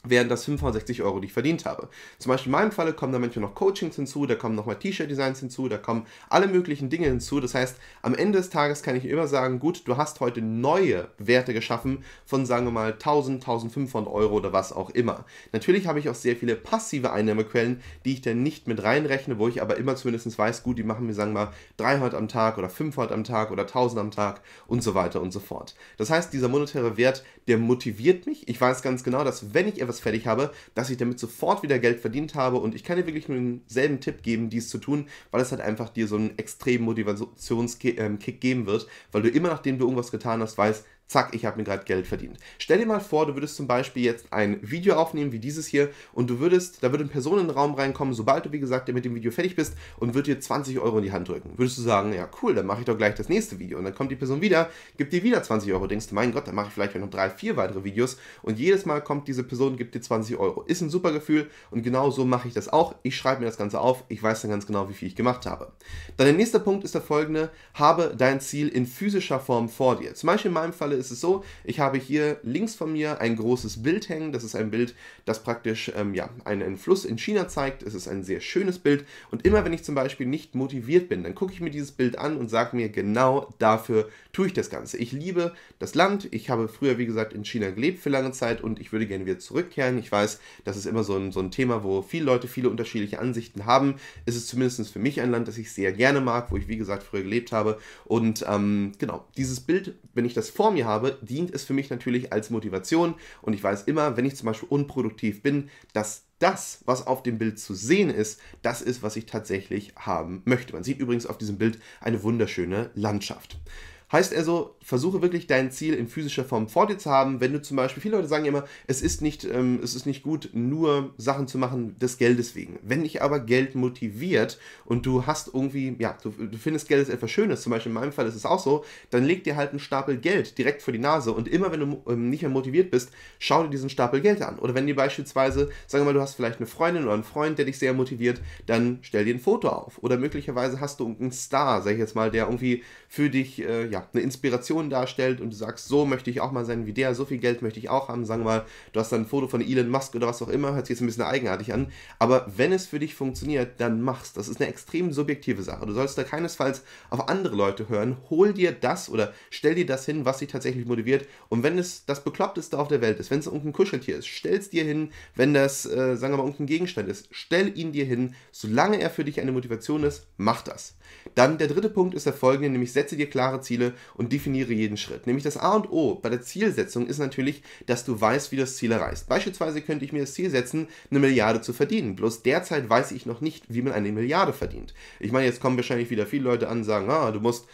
wären 0.04 0.30
das 0.30 0.46
65 0.46 1.02
Euro, 1.04 1.20
die 1.20 1.28
ich 1.28 1.34
verdient 1.34 1.66
habe. 1.66 1.90
Zum 2.20 2.32
Beispiel 2.32 2.48
in 2.48 2.60
meinem 2.60 2.72
Falle 2.72 2.94
kommen 2.94 3.14
da 3.14 3.20
manchmal 3.20 3.46
noch 3.46 3.56
Coachings 3.56 3.96
hinzu, 3.96 4.26
da 4.26 4.36
kommen 4.36 4.56
nochmal 4.56 4.80
T-Shirt-Designs 4.80 5.40
hinzu, 5.40 5.68
da 5.68 5.78
kommen 5.78 6.06
alle 6.30 6.48
möglichen 6.48 6.90
Dinge 6.90 7.08
hinzu. 7.08 7.40
Das 7.40 7.54
heißt, 7.54 7.78
am 8.02 8.16
Ende 8.16 8.38
des 8.38 8.50
Tages 8.50 8.84
kann 8.84 8.96
ich 8.96 9.06
immer 9.06 9.28
sagen, 9.28 9.60
gut, 9.60 9.88
du 9.88 9.98
hast 9.98 10.20
heute 10.20 10.42
neue 10.42 11.08
Werte 11.18 11.54
geschaffen 11.54 12.04
von, 12.26 12.46
sagen 12.46 12.66
wir 12.66 12.72
mal, 12.72 12.94
1000, 12.94 13.42
1500 13.42 14.12
Euro 14.14 14.36
oder 14.36 14.54
was 14.54 14.72
auch 14.72 14.90
immer. 14.92 15.26
Natürlich 15.52 15.88
habe 15.88 16.00
ich 16.00 16.10
auch 16.10 16.16
sehr 16.16 16.36
viele 16.36 16.56
passive 16.56 17.12
Einnahmequellen, 17.12 17.82
die 18.06 18.14
ich 18.14 18.22
dann 18.22 18.44
nicht 18.44 18.68
mit 18.68 18.84
reinrechne, 18.84 19.40
wo 19.40 19.48
ich 19.48 19.62
aber 19.62 19.78
immer 19.78 19.96
zumindest 19.96 20.38
weiß, 20.38 20.64
gut, 20.64 20.78
die 20.78 20.84
machen 20.84 21.06
mir, 21.06 21.14
sagen 21.14 21.34
wir 21.34 21.46
mal, 21.46 21.54
300 21.78 22.14
am 22.14 22.28
Tag 22.28 22.58
oder 22.58 22.70
500 22.70 23.12
am 23.12 23.24
Tag 23.24 23.52
oder 23.52 23.64
1000 23.64 24.00
am 24.00 24.12
Tag 24.12 24.42
und 24.68 24.84
so 24.84 24.96
weiter 24.96 25.22
und 25.22 25.32
so 25.32 25.40
fort. 25.40 25.76
Das 25.98 26.10
heißt, 26.10 26.34
dieser 26.34 26.48
monetäre 26.48 26.98
Wert, 26.98 27.24
der 27.48 27.58
motiviert 27.58 28.26
mich. 28.26 28.48
Ich 28.48 28.60
weiß 28.60 28.82
ganz 28.82 29.04
genau, 29.04 29.24
dass 29.24 29.54
wenn 29.54 29.68
ich 29.68 29.80
etwas 29.88 30.00
fertig 30.00 30.28
habe, 30.28 30.52
dass 30.76 30.90
ich 30.90 30.98
damit 30.98 31.20
sofort 31.20 31.64
wieder 31.64 31.80
Geld 31.80 32.00
verdient 32.00 32.36
habe. 32.36 32.58
Und 32.58 32.76
ich 32.76 32.84
kann 32.84 32.98
dir 32.98 33.06
wirklich 33.06 33.30
nur 33.30 33.38
denselben 33.38 34.00
Tipp 34.00 34.22
geben, 34.22 34.50
dies 34.50 34.70
zu 34.70 34.78
tun, 34.78 35.08
weil 35.32 35.42
es 35.42 35.52
halt 35.52 35.62
einfach 35.62 35.90
dir 35.90 36.08
so 36.08 36.16
einen 36.16 36.38
extremen 36.38 36.86
Motivationskick 36.86 38.00
ähm, 38.00 38.20
geben 38.20 38.66
wird, 38.66 38.88
weil 39.12 39.22
du 39.22 39.30
immer 39.30 39.50
nachdem 39.50 39.78
du 39.78 39.86
irgendwas 39.86 40.12
getan 40.12 40.42
hast, 40.42 40.58
weißt, 40.58 40.86
zack, 41.08 41.34
ich 41.34 41.46
habe 41.46 41.58
mir 41.58 41.64
gerade 41.64 41.86
Geld 41.86 42.06
verdient. 42.06 42.38
Stell 42.60 42.80
dir 42.80 42.86
mal 42.86 43.00
vor, 43.00 43.26
du 43.26 43.34
würdest 43.34 43.56
zum 43.56 43.68
Beispiel 43.68 44.04
jetzt 44.04 44.32
ein 44.32 44.60
Video 44.62 44.96
aufnehmen 44.96 45.32
wie 45.32 45.40
dieses 45.40 45.66
hier 45.66 45.90
und 46.14 46.30
du 46.30 46.40
würdest, 46.40 46.84
da 46.84 46.92
würde 46.92 47.04
eine 47.04 47.12
Person 47.12 47.40
in 47.40 47.48
den 47.48 47.56
Raum 47.56 47.76
reinkommen, 47.76 48.14
sobald 48.14 48.46
du, 48.46 48.52
wie 48.52 48.60
gesagt, 48.60 48.88
mit 48.90 49.06
dem 49.06 49.16
Video 49.16 49.32
fertig 49.32 49.56
bist 49.56 49.76
und 49.98 50.14
würde 50.14 50.34
dir 50.34 50.40
20 50.40 50.80
Euro 50.80 50.98
in 50.98 51.04
die 51.04 51.12
Hand 51.12 51.28
drücken. 51.30 51.54
Würdest 51.58 51.78
du 51.78 51.82
sagen, 51.82 52.14
ja 52.14 52.30
cool, 52.42 52.56
dann 52.56 52.66
mache 52.66 52.80
ich 52.80 52.86
doch 52.86 52.98
gleich 52.98 53.16
das 53.16 53.30
nächste 53.30 53.60
Video. 53.60 53.78
Und 53.78 53.86
dann 53.86 53.96
kommt 53.96 54.12
die 54.12 54.16
Person 54.16 54.42
wieder, 54.42 54.70
gibt 54.98 55.14
dir 55.14 55.24
wieder 55.24 55.42
20 55.42 55.72
Euro. 55.72 55.88
Denkst 55.88 56.08
du, 56.08 56.16
mein 56.16 56.34
Gott, 56.34 56.48
dann 56.48 56.56
mache 56.56 56.68
ich 56.68 56.74
vielleicht 56.74 56.96
noch 56.96 57.10
drei, 57.10 57.30
vier 57.30 57.56
weitere 57.58 57.84
Videos 57.84 58.18
und 58.42 58.60
jedes 58.60 58.86
Mal 58.86 59.02
kommt 59.02 59.28
diese 59.28 59.44
Person, 59.44 59.78
gibt 59.78 59.96
dir 59.96 60.02
20 60.02 60.38
Euro. 60.38 60.64
Ist 60.64 60.82
ein 60.82 60.90
super 60.90 61.12
Gefühl 61.12 61.50
und 61.72 61.84
genau 61.84 62.12
so 62.12 62.26
mache 62.26 62.48
ich 62.48 62.54
das 62.54 62.70
auch. 62.70 62.96
Ich 63.04 63.16
schreibe 63.16 63.42
mir 63.42 63.48
das 63.48 63.58
Ganze 63.58 63.80
auf, 63.80 64.04
ich 64.10 64.22
weiß 64.22 64.42
dann 64.42 64.52
ganz 64.52 64.66
genau, 64.66 64.90
wie 64.90 64.94
viel 64.94 65.08
ich 65.08 65.16
gemacht 65.16 65.46
habe. 65.46 65.72
Dann 66.18 66.28
der 66.28 66.36
nächste 66.36 66.60
Punkt 66.60 66.84
ist 66.84 66.96
der 66.96 67.02
folgende, 67.02 67.50
habe 67.74 68.14
dein 68.18 68.42
Ziel 68.42 68.68
in 68.68 68.86
physischer 68.86 69.40
Form 69.40 69.70
vor 69.70 69.98
dir. 69.98 70.14
Zum 70.14 70.28
Beispiel 70.28 70.50
in 70.50 70.54
meinem 70.54 70.74
Falle 70.74 70.97
ist 70.98 71.12
es 71.12 71.22
so, 71.22 71.44
ich 71.64 71.80
habe 71.80 71.98
hier 71.98 72.40
links 72.44 72.76
von 72.76 72.92
mir 72.92 73.22
ein 73.22 73.36
großes 73.36 73.84
Bild 73.84 74.10
hängen. 74.10 74.32
Das 74.32 74.44
ist 74.44 74.56
ein 74.56 74.72
Bild, 74.72 74.96
das 75.26 75.44
praktisch 75.44 75.92
ähm, 75.96 76.14
ja, 76.14 76.30
einen 76.46 76.78
Fluss 76.78 77.06
in 77.06 77.18
China 77.18 77.48
zeigt. 77.48 77.84
Es 77.84 77.94
ist 77.94 78.08
ein 78.08 78.24
sehr 78.24 78.42
schönes 78.42 78.80
Bild. 78.80 79.06
Und 79.32 79.46
immer 79.46 79.64
wenn 79.66 79.74
ich 79.74 79.84
zum 79.84 79.96
Beispiel 79.96 80.28
nicht 80.28 80.56
motiviert 80.56 81.10
bin, 81.10 81.24
dann 81.24 81.36
gucke 81.36 81.54
ich 81.54 81.62
mir 81.62 81.70
dieses 81.70 81.92
Bild 81.92 82.18
an 82.18 82.38
und 82.38 82.50
sage 82.50 82.76
mir, 82.76 82.90
genau 82.90 83.54
dafür 83.60 84.10
tue 84.34 84.48
ich 84.48 84.54
das 84.54 84.70
Ganze. 84.70 84.98
Ich 84.98 85.12
liebe 85.12 85.54
das 85.80 85.96
Land. 85.96 86.28
Ich 86.32 86.50
habe 86.50 86.68
früher, 86.68 86.98
wie 86.98 87.06
gesagt, 87.06 87.34
in 87.34 87.46
China 87.46 87.72
gelebt 87.72 88.00
für 88.00 88.10
lange 88.10 88.32
Zeit 88.32 88.62
und 88.62 88.80
ich 88.80 88.92
würde 88.92 89.08
gerne 89.08 89.26
wieder 89.26 89.40
zurückkehren. 89.40 89.98
Ich 89.98 90.12
weiß, 90.12 90.40
das 90.64 90.78
ist 90.78 90.86
immer 90.86 91.04
so 91.04 91.16
ein, 91.16 91.32
so 91.32 91.40
ein 91.40 91.52
Thema, 91.52 91.84
wo 91.84 92.02
viele 92.02 92.26
Leute 92.26 92.48
viele 92.48 92.70
unterschiedliche 92.70 93.20
Ansichten 93.20 93.66
haben. 93.66 93.96
Es 94.26 94.36
ist 94.36 94.48
zumindest 94.48 94.92
für 94.92 95.00
mich 95.00 95.22
ein 95.22 95.32
Land, 95.32 95.48
das 95.48 95.58
ich 95.58 95.72
sehr 95.72 95.92
gerne 95.92 96.22
mag, 96.22 96.52
wo 96.52 96.58
ich, 96.58 96.68
wie 96.68 96.78
gesagt, 96.78 97.04
früher 97.04 97.24
gelebt 97.24 97.52
habe. 97.52 97.80
Und 98.06 98.46
ähm, 98.48 98.92
genau, 98.98 99.26
dieses 99.38 99.60
Bild, 99.60 99.96
wenn 100.14 100.26
ich 100.26 100.34
das 100.34 100.50
vor 100.50 100.72
mir 100.72 100.86
habe, 100.88 101.20
dient 101.22 101.54
es 101.54 101.64
für 101.64 101.74
mich 101.74 101.92
natürlich 101.92 102.34
als 102.34 102.50
Motivation 102.50 103.14
und 103.44 103.54
ich 103.54 103.64
weiß 103.64 103.84
immer, 103.84 104.18
wenn 104.18 104.26
ich 104.26 104.36
zum 104.36 104.48
Beispiel 104.48 104.70
unproduktiv 104.70 105.44
bin, 105.44 105.70
dass 105.94 106.24
das, 106.40 106.82
was 106.86 107.06
auf 107.06 107.22
dem 107.22 107.38
Bild 107.38 107.60
zu 107.60 107.76
sehen 107.76 108.10
ist, 108.10 108.40
das 108.64 108.82
ist, 108.82 109.04
was 109.04 109.16
ich 109.16 109.26
tatsächlich 109.28 109.94
haben 109.96 110.42
möchte. 110.46 110.74
Man 110.74 110.84
sieht 110.84 111.00
übrigens 111.00 111.26
auf 111.26 111.38
diesem 111.38 111.58
Bild 111.58 111.80
eine 112.00 112.24
wunderschöne 112.24 112.90
Landschaft. 112.96 113.60
Heißt 114.10 114.34
also, 114.34 114.76
versuche 114.82 115.22
wirklich 115.22 115.48
dein 115.48 115.70
Ziel 115.70 115.94
in 115.94 116.08
physischer 116.08 116.46
Form 116.46 116.70
vor 116.70 116.88
dir 116.88 116.98
zu 116.98 117.12
haben. 117.12 117.42
Wenn 117.42 117.52
du 117.52 117.62
zum 117.62 117.76
Beispiel, 117.76 118.02
viele 118.02 118.16
Leute 118.16 118.30
sagen 118.30 118.46
immer, 118.46 118.64
es 118.88 119.02
ist 119.02 119.22
nicht, 119.22 119.44
ähm, 119.44 119.82
es 119.84 119.96
ist 119.96 120.06
nicht 120.06 120.24
gut, 120.24 120.50
nur 120.54 121.14
Sachen 121.18 121.50
zu 121.50 121.58
machen 121.58 121.98
des 122.00 122.18
Geldes 122.18 122.56
wegen. 122.56 122.80
Wenn 122.84 123.04
dich 123.04 123.22
aber 123.22 123.42
Geld 123.42 123.76
motiviert 123.76 124.60
und 124.86 125.06
du 125.06 125.26
hast 125.26 125.50
irgendwie, 125.54 125.94
ja, 126.00 126.18
du, 126.24 126.30
du 126.30 126.58
findest 126.58 126.88
Geld 126.88 127.02
ist 127.02 127.14
etwas 127.14 127.32
Schönes, 127.32 127.64
zum 127.64 127.72
Beispiel 127.72 127.90
in 127.90 127.96
meinem 127.96 128.14
Fall 128.14 128.28
ist 128.28 128.36
es 128.36 128.46
auch 128.46 128.64
so, 128.64 128.86
dann 129.10 129.26
leg 129.26 129.44
dir 129.44 129.58
halt 129.58 129.72
einen 129.72 129.80
Stapel 129.80 130.18
Geld 130.18 130.58
direkt 130.58 130.82
vor 130.82 130.94
die 130.94 131.00
Nase 131.00 131.34
und 131.34 131.50
immer 131.50 131.70
wenn 131.74 131.82
du 131.82 132.04
ähm, 132.08 132.30
nicht 132.30 132.44
mehr 132.44 132.50
motiviert 132.50 132.92
bist, 132.92 133.12
schau 133.40 133.64
dir 133.64 133.70
diesen 133.70 133.90
Stapel 133.90 134.22
Geld 134.22 134.42
an. 134.42 134.58
Oder 134.58 134.74
wenn 134.74 134.88
dir 134.88 134.96
beispielsweise, 134.96 135.70
sagen 135.86 136.06
wir 136.06 136.14
mal, 136.14 136.14
du 136.14 136.22
hast 136.22 136.36
vielleicht 136.36 136.60
eine 136.60 136.68
Freundin 136.68 137.04
oder 137.04 137.14
einen 137.14 137.24
Freund, 137.24 137.58
der 137.58 137.66
dich 137.66 137.78
sehr 137.78 137.94
motiviert, 137.94 138.40
dann 138.68 139.00
stell 139.02 139.26
dir 139.26 139.36
ein 139.36 139.42
Foto 139.42 139.68
auf. 139.68 140.02
Oder 140.02 140.18
möglicherweise 140.18 140.80
hast 140.80 141.02
du 141.02 141.04
irgendeinen 141.04 141.34
Star, 141.34 141.82
sag 141.82 141.92
ich 141.92 142.00
jetzt 142.00 142.16
mal, 142.16 142.32
der 142.32 142.46
irgendwie 142.46 142.84
für 143.10 143.30
dich, 143.30 143.62
äh, 143.62 143.88
ja, 143.88 143.97
eine 144.14 144.24
Inspiration 144.24 144.90
darstellt 144.90 145.42
und 145.42 145.52
du 145.52 145.56
sagst, 145.56 145.88
so 145.88 146.06
möchte 146.06 146.30
ich 146.30 146.42
auch 146.42 146.52
mal 146.52 146.66
sein 146.66 146.86
wie 146.86 146.94
der, 146.94 147.16
so 147.16 147.26
viel 147.26 147.38
Geld 147.38 147.62
möchte 147.62 147.80
ich 147.80 147.90
auch 147.90 148.08
haben. 148.10 148.26
Sagen 148.26 148.42
wir 148.42 148.46
mal, 148.46 148.66
du 148.94 149.00
hast 149.00 149.12
dann 149.12 149.22
ein 149.22 149.26
Foto 149.26 149.48
von 149.48 149.62
Elon 149.62 149.90
Musk 149.90 150.16
oder 150.16 150.28
was 150.28 150.42
auch 150.42 150.50
immer, 150.50 150.74
hört 150.74 150.88
sich 150.88 150.96
jetzt 150.96 151.02
ein 151.02 151.08
bisschen 151.08 151.24
eigenartig 151.24 151.74
an. 151.74 151.92
Aber 152.20 152.48
wenn 152.56 152.72
es 152.72 152.86
für 152.86 153.00
dich 153.00 153.16
funktioniert, 153.16 153.80
dann 153.80 154.02
mach's. 154.02 154.34
Das 154.34 154.48
ist 154.48 154.60
eine 154.60 154.70
extrem 154.70 155.12
subjektive 155.12 155.64
Sache. 155.64 155.86
Du 155.86 155.94
sollst 155.94 156.18
da 156.18 156.24
keinesfalls 156.24 156.84
auf 157.10 157.30
andere 157.30 157.56
Leute 157.56 157.90
hören. 157.90 158.18
Hol 158.30 158.54
dir 158.54 158.72
das 158.72 159.10
oder 159.10 159.34
stell 159.50 159.76
dir 159.76 159.86
das 159.86 160.06
hin, 160.06 160.26
was 160.26 160.40
dich 160.40 160.50
tatsächlich 160.50 160.86
motiviert. 160.86 161.28
Und 161.50 161.64
wenn 161.64 161.78
es 161.78 162.06
das 162.06 162.24
Bekloppteste 162.24 162.78
auf 162.78 162.88
der 162.88 163.02
Welt 163.02 163.20
ist, 163.20 163.32
wenn 163.32 163.40
es 163.40 163.48
irgendein 163.48 163.74
Kuscheltier 163.74 164.18
ist, 164.18 164.28
stell 164.28 164.58
es 164.58 164.70
dir 164.70 164.84
hin. 164.84 165.12
Wenn 165.36 165.54
das, 165.54 165.86
äh, 165.86 166.16
sagen 166.16 166.34
wir 166.34 166.38
mal, 166.38 166.44
irgendein 166.44 166.68
Gegenstand 166.68 167.10
ist, 167.10 167.28
stell 167.32 167.78
ihn 167.78 167.92
dir 167.92 168.06
hin. 168.06 168.36
Solange 168.52 169.00
er 169.00 169.10
für 169.10 169.24
dich 169.24 169.40
eine 169.40 169.52
Motivation 169.52 170.04
ist, 170.04 170.28
mach 170.38 170.62
das. 170.62 170.96
Dann 171.36 171.58
der 171.58 171.68
dritte 171.68 171.90
Punkt 171.90 172.16
ist 172.16 172.26
der 172.26 172.34
folgende, 172.34 172.70
nämlich 172.70 172.92
setze 172.92 173.16
dir 173.16 173.30
klare 173.30 173.62
Ziele 173.62 173.87
und 174.16 174.32
definiere 174.32 174.74
jeden 174.74 174.98
Schritt. 174.98 175.28
Nämlich 175.28 175.44
das 175.44 175.58
A 175.58 175.76
und 175.76 175.92
O 175.92 176.16
bei 176.16 176.30
der 176.30 176.42
Zielsetzung 176.42 177.08
ist 177.08 177.20
natürlich, 177.20 177.64
dass 177.86 178.06
du 178.06 178.20
weißt, 178.20 178.52
wie 178.52 178.58
das 178.58 178.78
Ziel 178.78 178.92
erreichst. 178.92 179.28
Beispielsweise 179.28 179.82
könnte 179.82 180.06
ich 180.06 180.14
mir 180.14 180.22
das 180.22 180.34
Ziel 180.34 180.50
setzen, 180.50 180.88
eine 181.10 181.20
Milliarde 181.20 181.62
zu 181.62 181.74
verdienen. 181.74 182.16
Bloß 182.16 182.44
derzeit 182.44 182.90
weiß 182.90 183.12
ich 183.12 183.26
noch 183.26 183.42
nicht, 183.42 183.66
wie 183.70 183.82
man 183.82 183.94
eine 183.94 184.12
Milliarde 184.12 184.54
verdient. 184.54 184.94
Ich 185.20 185.32
meine, 185.32 185.46
jetzt 185.46 185.60
kommen 185.60 185.78
wahrscheinlich 185.78 186.10
wieder 186.10 186.26
viele 186.26 186.44
Leute 186.44 186.70
an 186.70 186.80
und 186.80 186.84
sagen, 186.84 187.10
ah, 187.10 187.32
du 187.32 187.40
musst 187.40 187.68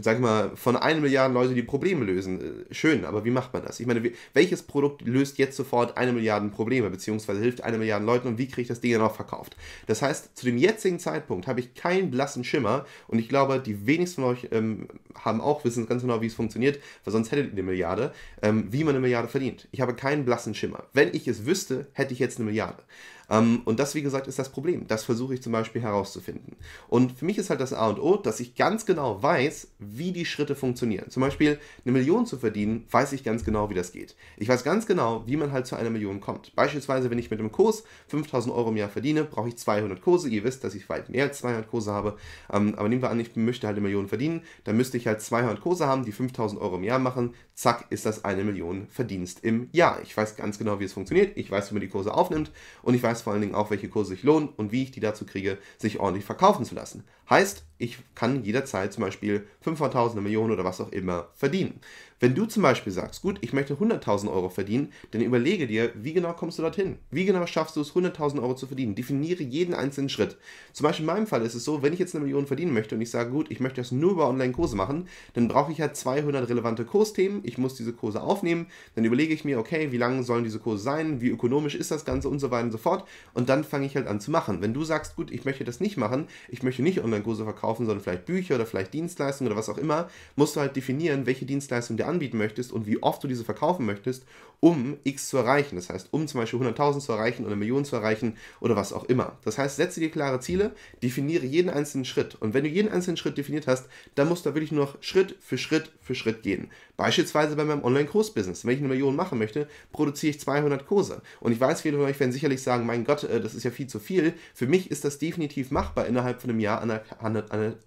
sag 0.00 0.16
ich 0.16 0.20
mal, 0.20 0.56
von 0.56 0.76
einer 0.76 1.00
Milliarde 1.00 1.32
Leute 1.32 1.54
die 1.54 1.62
Probleme 1.62 2.04
lösen. 2.04 2.66
Äh, 2.70 2.74
schön, 2.74 3.04
aber 3.04 3.24
wie 3.24 3.30
macht 3.30 3.52
man 3.52 3.62
das? 3.62 3.78
Ich 3.78 3.86
meine, 3.86 4.02
welches 4.34 4.62
Produkt 4.64 5.02
löst 5.02 5.38
jetzt 5.38 5.56
sofort 5.56 5.96
eine 5.96 6.12
Milliarde 6.12 6.48
Probleme, 6.48 6.90
beziehungsweise 6.90 7.40
hilft 7.40 7.62
eine 7.62 7.78
Milliarde 7.78 8.04
Leuten 8.04 8.26
und 8.26 8.38
wie 8.38 8.48
kriege 8.48 8.62
ich 8.62 8.68
das 8.68 8.80
Ding 8.80 8.92
dann 8.92 9.02
auch 9.02 9.14
verkauft? 9.14 9.56
Das 9.86 10.02
heißt, 10.02 10.36
zu 10.36 10.44
dem 10.44 10.58
jetzigen 10.58 10.98
Zeitpunkt 10.98 11.46
habe 11.46 11.60
ich 11.60 11.74
keinen 11.74 12.10
blassen 12.10 12.42
Schimmer 12.42 12.84
und 13.06 13.20
ich 13.20 13.28
glaube, 13.28 13.60
die 13.60 13.86
wenigsten 13.86 14.22
von 14.22 14.32
euch 14.32 14.48
ähm, 14.50 14.88
haben 15.14 15.40
auch, 15.40 15.64
wissen 15.64 15.86
ganz 15.86 16.02
genau, 16.02 16.20
wie 16.20 16.26
es 16.26 16.34
funktioniert, 16.34 16.80
weil 17.04 17.12
sonst 17.12 17.30
hättet 17.30 17.46
ihr 17.46 17.52
eine 17.52 17.62
Milliarde, 17.62 18.12
ähm, 18.42 18.66
wie 18.70 18.82
man 18.82 18.94
eine 18.94 19.00
Milliarde 19.00 19.28
verdient. 19.28 19.68
Ich 19.70 19.80
habe 19.80 19.94
keinen 19.94 20.24
blassen 20.24 20.54
Schimmer. 20.54 20.84
Wenn 20.92 21.14
ich 21.14 21.28
es 21.28 21.46
wüsste, 21.46 21.86
hätte 21.92 22.12
ich 22.12 22.18
jetzt 22.18 22.38
eine 22.38 22.46
Milliarde. 22.46 22.82
Ähm, 23.30 23.62
und 23.64 23.78
das, 23.78 23.94
wie 23.94 24.02
gesagt, 24.02 24.26
ist 24.26 24.38
das 24.38 24.50
Problem. 24.50 24.86
Das 24.86 25.04
versuche 25.04 25.34
ich 25.34 25.42
zum 25.42 25.52
Beispiel 25.52 25.80
herauszufinden. 25.80 26.56
Und 26.88 27.12
für 27.12 27.24
mich 27.24 27.38
ist 27.38 27.48
halt 27.48 27.60
das 27.60 27.72
A 27.72 27.88
und 27.88 28.00
O, 28.00 28.16
dass 28.16 28.40
ich 28.40 28.56
ganz 28.56 28.84
genau 28.84 29.22
weiß, 29.22 29.68
wie 29.78 30.12
die 30.12 30.24
Schritte 30.24 30.54
funktionieren. 30.54 31.10
Zum 31.10 31.20
Beispiel 31.22 31.58
eine 31.84 31.92
Million 31.92 32.26
zu 32.26 32.36
verdienen, 32.36 32.84
weiß 32.90 33.12
ich 33.12 33.24
ganz 33.24 33.44
genau, 33.44 33.70
wie 33.70 33.74
das 33.74 33.92
geht. 33.92 34.16
Ich 34.36 34.48
weiß 34.48 34.64
ganz 34.64 34.86
genau, 34.86 35.22
wie 35.26 35.36
man 35.36 35.52
halt 35.52 35.66
zu 35.66 35.76
einer 35.76 35.90
Million 35.90 36.20
kommt. 36.20 36.54
Beispielsweise, 36.56 37.10
wenn 37.10 37.18
ich 37.18 37.30
mit 37.30 37.38
einem 37.38 37.52
Kurs 37.52 37.84
5000 38.08 38.54
Euro 38.54 38.70
im 38.70 38.76
Jahr 38.76 38.88
verdiene, 38.88 39.24
brauche 39.24 39.48
ich 39.48 39.56
200 39.56 40.02
Kurse. 40.02 40.28
Ihr 40.28 40.44
wisst, 40.44 40.64
dass 40.64 40.74
ich 40.74 40.88
weit 40.88 41.08
mehr 41.08 41.24
als 41.24 41.38
200 41.38 41.70
Kurse 41.70 41.92
habe. 41.92 42.16
Ähm, 42.52 42.74
aber 42.76 42.88
nehmen 42.88 43.02
wir 43.02 43.10
an, 43.10 43.20
ich 43.20 43.36
möchte 43.36 43.66
halt 43.66 43.76
eine 43.76 43.86
Million 43.86 44.08
verdienen. 44.08 44.42
Dann 44.64 44.76
müsste 44.76 44.96
ich 44.96 45.06
halt 45.06 45.20
200 45.20 45.60
Kurse 45.60 45.86
haben, 45.86 46.04
die 46.04 46.12
5000 46.12 46.60
Euro 46.60 46.76
im 46.76 46.84
Jahr 46.84 46.98
machen. 46.98 47.34
Zack, 47.54 47.86
ist 47.90 48.06
das 48.06 48.24
eine 48.24 48.42
Million 48.42 48.88
Verdienst 48.88 49.44
im 49.44 49.68
Jahr. 49.72 50.00
Ich 50.02 50.16
weiß 50.16 50.36
ganz 50.36 50.58
genau, 50.58 50.80
wie 50.80 50.84
es 50.84 50.92
funktioniert. 50.92 51.36
Ich 51.36 51.50
weiß, 51.50 51.70
wie 51.70 51.74
man 51.74 51.82
die 51.82 51.88
Kurse 51.88 52.12
aufnimmt. 52.14 52.50
Und 52.82 52.94
ich 52.94 53.02
weiß 53.02 53.19
weiß 53.20 53.24
vor 53.24 53.32
allen 53.32 53.42
Dingen 53.42 53.54
auch, 53.54 53.70
welche 53.70 53.88
Kurse 53.88 54.10
sich 54.10 54.22
lohnen 54.22 54.48
und 54.48 54.72
wie 54.72 54.82
ich 54.82 54.90
die 54.90 55.00
dazu 55.00 55.26
kriege, 55.26 55.58
sich 55.78 56.00
ordentlich 56.00 56.24
verkaufen 56.24 56.64
zu 56.64 56.74
lassen. 56.74 57.04
Heißt, 57.28 57.64
ich 57.80 57.98
kann 58.14 58.44
jederzeit 58.44 58.92
zum 58.92 59.02
Beispiel 59.04 59.46
500.000, 59.64 60.20
Millionen 60.20 60.52
oder 60.52 60.64
was 60.64 60.80
auch 60.80 60.92
immer 60.92 61.28
verdienen. 61.34 61.80
Wenn 62.22 62.34
du 62.34 62.44
zum 62.44 62.62
Beispiel 62.62 62.92
sagst, 62.92 63.22
gut, 63.22 63.38
ich 63.40 63.54
möchte 63.54 63.72
100.000 63.72 64.30
Euro 64.30 64.50
verdienen, 64.50 64.92
dann 65.10 65.22
überlege 65.22 65.66
dir, 65.66 65.90
wie 65.94 66.12
genau 66.12 66.34
kommst 66.34 66.58
du 66.58 66.62
dorthin? 66.62 66.98
Wie 67.10 67.24
genau 67.24 67.46
schaffst 67.46 67.76
du 67.76 67.80
es, 67.80 67.92
100.000 67.92 68.42
Euro 68.42 68.54
zu 68.54 68.66
verdienen? 68.66 68.94
Definiere 68.94 69.42
jeden 69.42 69.72
einzelnen 69.72 70.10
Schritt. 70.10 70.36
Zum 70.74 70.84
Beispiel 70.84 71.04
in 71.04 71.06
meinem 71.06 71.26
Fall 71.26 71.40
ist 71.40 71.54
es 71.54 71.64
so, 71.64 71.82
wenn 71.82 71.94
ich 71.94 71.98
jetzt 71.98 72.14
eine 72.14 72.22
Million 72.22 72.46
verdienen 72.46 72.74
möchte 72.74 72.94
und 72.94 73.00
ich 73.00 73.10
sage, 73.10 73.30
gut, 73.30 73.50
ich 73.50 73.58
möchte 73.58 73.80
das 73.80 73.90
nur 73.90 74.12
über 74.12 74.28
Online-Kurse 74.28 74.76
machen, 74.76 75.08
dann 75.32 75.48
brauche 75.48 75.72
ich 75.72 75.80
halt 75.80 75.96
200 75.96 76.46
relevante 76.50 76.84
Kursthemen. 76.84 77.40
Ich 77.42 77.56
muss 77.56 77.74
diese 77.74 77.94
Kurse 77.94 78.20
aufnehmen. 78.20 78.66
Dann 78.96 79.06
überlege 79.06 79.32
ich 79.32 79.46
mir, 79.46 79.58
okay, 79.58 79.90
wie 79.90 79.96
lang 79.96 80.22
sollen 80.22 80.44
diese 80.44 80.58
Kurse 80.58 80.82
sein? 80.82 81.22
Wie 81.22 81.30
ökonomisch 81.30 81.74
ist 81.74 81.90
das 81.90 82.04
Ganze 82.04 82.28
und 82.28 82.38
so 82.38 82.50
weiter 82.50 82.64
und 82.64 82.72
so 82.72 82.78
fort. 82.78 83.08
Und 83.32 83.48
dann 83.48 83.64
fange 83.64 83.86
ich 83.86 83.96
halt 83.96 84.06
an 84.06 84.20
zu 84.20 84.30
machen. 84.30 84.60
Wenn 84.60 84.74
du 84.74 84.84
sagst, 84.84 85.16
gut, 85.16 85.30
ich 85.30 85.46
möchte 85.46 85.64
das 85.64 85.80
nicht 85.80 85.96
machen, 85.96 86.28
ich 86.50 86.62
möchte 86.62 86.82
nicht 86.82 87.02
Online-Kurse 87.02 87.44
verkaufen, 87.44 87.69
sondern 87.78 88.02
vielleicht 88.02 88.26
Bücher 88.26 88.56
oder 88.56 88.66
vielleicht 88.66 88.92
Dienstleistungen 88.92 89.50
oder 89.50 89.58
was 89.58 89.68
auch 89.68 89.78
immer, 89.78 90.08
musst 90.36 90.56
du 90.56 90.60
halt 90.60 90.76
definieren, 90.76 91.26
welche 91.26 91.44
Dienstleistung 91.44 91.96
du 91.96 92.06
anbieten 92.06 92.38
möchtest 92.38 92.72
und 92.72 92.86
wie 92.86 93.02
oft 93.02 93.22
du 93.22 93.28
diese 93.28 93.44
verkaufen 93.44 93.86
möchtest, 93.86 94.24
um 94.60 94.98
X 95.04 95.28
zu 95.28 95.38
erreichen. 95.38 95.76
Das 95.76 95.88
heißt, 95.88 96.08
um 96.10 96.28
zum 96.28 96.40
Beispiel 96.40 96.60
100.000 96.60 97.00
zu 97.00 97.12
erreichen 97.12 97.42
oder 97.42 97.52
eine 97.52 97.58
Million 97.58 97.84
zu 97.84 97.96
erreichen 97.96 98.36
oder 98.60 98.76
was 98.76 98.92
auch 98.92 99.04
immer. 99.04 99.38
Das 99.44 99.58
heißt, 99.58 99.76
setze 99.76 100.00
dir 100.00 100.10
klare 100.10 100.40
Ziele, 100.40 100.72
definiere 101.02 101.46
jeden 101.46 101.70
einzelnen 101.70 102.04
Schritt. 102.04 102.36
Und 102.36 102.54
wenn 102.54 102.64
du 102.64 102.70
jeden 102.70 102.90
einzelnen 102.90 103.16
Schritt 103.16 103.38
definiert 103.38 103.66
hast, 103.66 103.88
dann 104.14 104.28
musst 104.28 104.44
du 104.44 104.54
wirklich 104.54 104.72
nur 104.72 104.84
noch 104.84 105.02
Schritt 105.02 105.36
für 105.40 105.58
Schritt 105.58 105.90
für 106.00 106.14
Schritt 106.14 106.42
gehen. 106.42 106.70
Beispielsweise 107.00 107.56
bei 107.56 107.64
meinem 107.64 107.82
Online-Kurs-Business. 107.82 108.66
Wenn 108.66 108.74
ich 108.74 108.80
eine 108.80 108.88
Million 108.88 109.16
machen 109.16 109.38
möchte, 109.38 109.66
produziere 109.90 110.32
ich 110.32 110.40
200 110.40 110.84
Kurse. 110.84 111.22
Und 111.40 111.50
ich 111.50 111.58
weiß, 111.58 111.80
viele 111.80 111.96
von 111.96 112.04
euch 112.04 112.20
werden 112.20 112.30
sicherlich 112.30 112.62
sagen, 112.62 112.84
mein 112.84 113.04
Gott, 113.04 113.24
äh, 113.24 113.40
das 113.40 113.54
ist 113.54 113.64
ja 113.64 113.70
viel 113.70 113.86
zu 113.86 113.98
viel. 113.98 114.34
Für 114.52 114.66
mich 114.66 114.90
ist 114.90 115.06
das 115.06 115.18
definitiv 115.18 115.70
machbar 115.70 116.04
innerhalb 116.06 116.42
von 116.42 116.50
einem 116.50 116.60
Jahr, 116.60 116.82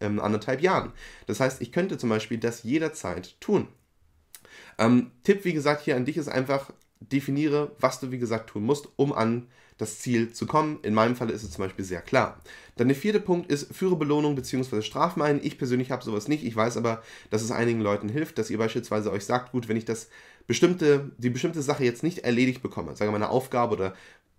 ähm, 0.01 0.19
anderthalb 0.19 0.63
Jahren. 0.63 0.93
Das 1.27 1.39
heißt, 1.39 1.61
ich 1.61 1.71
könnte 1.71 1.99
zum 1.99 2.09
Beispiel 2.09 2.39
das 2.39 2.63
jederzeit 2.63 3.39
tun. 3.39 3.67
Ähm, 4.79 5.11
Tipp, 5.23 5.45
wie 5.45 5.53
gesagt, 5.53 5.83
hier 5.83 5.95
an 5.95 6.05
dich 6.05 6.17
ist 6.17 6.27
einfach, 6.27 6.71
definiere, 6.99 7.75
was 7.79 7.99
du, 7.99 8.09
wie 8.09 8.17
gesagt, 8.17 8.49
tun 8.49 8.63
musst, 8.63 8.87
um 8.95 9.13
an 9.13 9.45
das 9.83 9.99
Ziel 9.99 10.31
zu 10.31 10.45
kommen. 10.45 10.79
In 10.81 10.93
meinem 10.93 11.15
Fall 11.15 11.29
ist 11.29 11.43
es 11.43 11.51
zum 11.51 11.63
Beispiel 11.63 11.85
sehr 11.85 12.01
klar. 12.01 12.39
Dann 12.75 12.87
der 12.87 12.97
vierte 12.97 13.19
Punkt 13.19 13.51
ist, 13.51 13.73
führe 13.73 13.95
Belohnung 13.95 14.35
bzw. 14.35 14.81
Strafen 14.81 15.21
ein. 15.21 15.39
Ich 15.43 15.57
persönlich 15.57 15.91
habe 15.91 16.03
sowas 16.03 16.27
nicht. 16.27 16.43
Ich 16.43 16.55
weiß 16.55 16.77
aber, 16.77 17.03
dass 17.29 17.41
es 17.41 17.51
einigen 17.51 17.81
Leuten 17.81 18.09
hilft, 18.09 18.37
dass 18.37 18.49
ihr 18.49 18.57
beispielsweise 18.57 19.11
euch 19.11 19.25
sagt, 19.25 19.51
gut, 19.51 19.67
wenn 19.67 19.77
ich 19.77 19.85
das 19.85 20.09
bestimmte, 20.47 21.11
die 21.17 21.29
bestimmte 21.29 21.61
Sache 21.61 21.83
jetzt 21.83 22.03
nicht 22.03 22.19
erledigt 22.19 22.61
bekomme, 22.61 22.95
sagen 22.95 23.11
wir 23.11 23.19
mal 23.19 23.25
eine 23.25 23.29
Aufgabe 23.29 23.75
oder 23.75 23.93